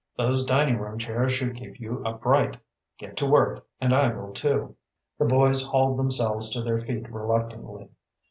[0.17, 2.57] Those dining room chairs should keep you upright.
[2.97, 4.75] Get to work and I will too."
[5.19, 7.87] The boys hauled themselves to their feet reluctantly.